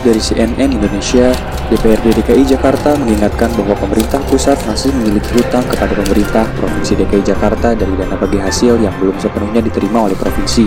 Dari 0.00 0.20
CNN 0.20 0.72
Indonesia, 0.72 1.30
DPRD 1.68 2.16
DKI 2.20 2.42
Jakarta 2.56 2.96
mengingatkan 2.96 3.52
bahwa 3.54 3.76
pemerintah 3.76 4.18
pusat 4.26 4.56
masih 4.64 4.90
memiliki 4.96 5.30
hutang 5.36 5.62
kepada 5.68 5.92
pemerintah 5.92 6.44
Provinsi 6.56 6.98
DKI 6.98 7.22
Jakarta 7.22 7.76
dari 7.76 7.92
dana 7.94 8.16
bagi 8.16 8.40
hasil 8.40 8.80
yang 8.80 8.92
belum 8.98 9.16
sepenuhnya 9.20 9.60
diterima 9.62 10.08
oleh 10.08 10.16
provinsi. 10.16 10.66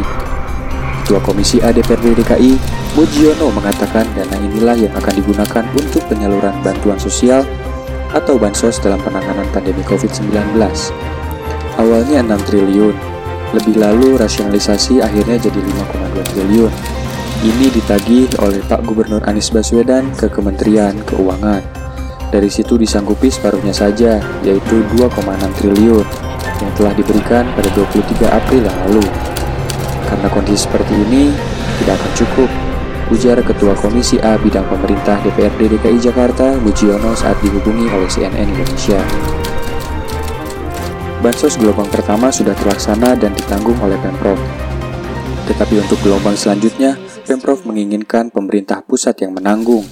Ketua 1.04 1.20
Komisi 1.20 1.60
A 1.60 1.76
DPRD 1.76 2.16
DKI, 2.24 2.56
Mujiono 2.96 3.52
mengatakan 3.52 4.08
dana 4.16 4.38
inilah 4.40 4.78
yang 4.80 4.94
akan 4.96 5.14
digunakan 5.20 5.64
untuk 5.76 6.02
penyaluran 6.08 6.56
bantuan 6.64 6.96
sosial 6.96 7.44
atau 8.16 8.40
bansos 8.40 8.80
dalam 8.80 9.02
penanganan 9.04 9.44
pandemi 9.52 9.84
COVID-19. 9.84 10.32
Awalnya 11.82 12.24
6 12.24 12.48
triliun, 12.48 12.96
lebih 13.52 13.76
lalu 13.82 14.16
rasionalisasi 14.16 15.02
akhirnya 15.04 15.42
jadi 15.42 15.60
5,2 15.60 16.32
triliun. 16.32 17.03
Ini 17.44 17.76
ditagih 17.76 18.40
oleh 18.40 18.64
Pak 18.64 18.88
Gubernur 18.88 19.20
Anies 19.28 19.52
Baswedan 19.52 20.16
ke 20.16 20.32
Kementerian 20.32 20.96
Keuangan. 21.04 21.60
Dari 22.32 22.48
situ 22.48 22.80
disanggupi 22.80 23.28
separuhnya 23.28 23.76
saja, 23.76 24.24
yaitu 24.48 24.80
2,6 24.96 25.12
triliun 25.60 26.08
yang 26.64 26.72
telah 26.80 26.96
diberikan 26.96 27.44
pada 27.52 27.68
23 27.76 28.32
April 28.32 28.64
yang 28.64 28.78
lalu. 28.88 29.04
Karena 30.08 30.32
kondisi 30.32 30.64
seperti 30.64 30.96
ini 30.96 31.36
tidak 31.84 32.00
akan 32.00 32.12
cukup, 32.16 32.50
ujar 33.12 33.36
Ketua 33.44 33.76
Komisi 33.76 34.24
A 34.24 34.40
Bidang 34.40 34.64
Pemerintah 34.72 35.20
DPRD 35.28 35.76
DKI 35.76 36.00
Jakarta, 36.00 36.56
Mujiono 36.64 37.12
saat 37.12 37.36
dihubungi 37.44 37.92
oleh 37.92 38.08
CNN 38.08 38.56
Indonesia. 38.56 39.04
Bansos 41.20 41.60
gelombang 41.60 41.92
pertama 41.92 42.32
sudah 42.32 42.56
terlaksana 42.56 43.20
dan 43.20 43.36
ditanggung 43.36 43.76
oleh 43.84 44.00
Pemprov. 44.00 44.40
Tetapi 45.44 45.84
untuk 45.84 46.00
gelombang 46.00 46.40
selanjutnya, 46.40 46.96
Pemprov 47.24 47.64
menginginkan 47.64 48.28
pemerintah 48.28 48.84
pusat 48.84 49.16
yang 49.24 49.32
menanggung. 49.32 49.88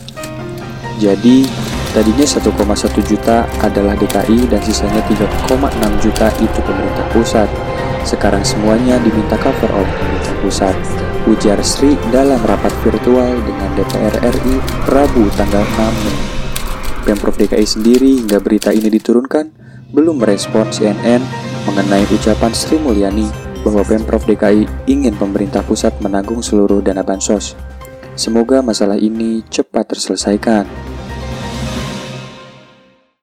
Jadi, 0.99 1.47
tadinya 1.95 2.27
1,1 2.27 2.43
juta 3.07 3.47
adalah 3.63 3.95
DKI 3.95 4.51
dan 4.51 4.59
sisanya 4.59 4.99
3,6 5.07 6.03
juta 6.03 6.27
itu 6.43 6.59
pemerintah 6.59 7.07
pusat. 7.15 7.47
Sekarang 8.03 8.43
semuanya 8.43 8.99
diminta 8.99 9.39
cover 9.39 9.71
oleh 9.71 9.87
pemerintah 9.95 10.35
pusat. 10.43 10.75
Ujar 11.23 11.63
Sri 11.63 11.95
dalam 12.11 12.41
rapat 12.43 12.73
virtual 12.83 13.39
dengan 13.45 13.69
DPR 13.79 14.15
RI 14.27 14.55
Rabu 14.91 15.31
tanggal 15.39 15.63
6 15.63 16.03
Mei. 16.03 16.17
Pemprov 17.07 17.39
DKI 17.39 17.63
sendiri 17.63 18.11
hingga 18.19 18.43
berita 18.43 18.75
ini 18.75 18.91
diturunkan 18.91 19.45
belum 19.95 20.19
merespon 20.19 20.67
CNN 20.67 21.23
mengenai 21.63 22.03
ucapan 22.11 22.51
Sri 22.51 22.75
Mulyani 22.75 23.50
bahwa 23.61 23.85
Pemprov 23.85 24.25
DKI 24.25 24.65
ingin 24.89 25.13
pemerintah 25.17 25.61
pusat 25.61 25.93
menanggung 26.01 26.41
seluruh 26.41 26.81
dana 26.81 27.05
bansos. 27.05 27.53
Semoga 28.17 28.59
masalah 28.59 28.99
ini 28.99 29.45
cepat 29.47 29.95
terselesaikan. 29.95 30.67